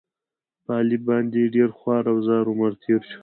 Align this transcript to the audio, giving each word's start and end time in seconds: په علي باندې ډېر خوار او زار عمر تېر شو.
په 0.63 0.71
علي 0.79 0.97
باندې 1.07 1.51
ډېر 1.55 1.69
خوار 1.77 2.03
او 2.11 2.17
زار 2.27 2.45
عمر 2.51 2.71
تېر 2.83 3.01
شو. 3.09 3.19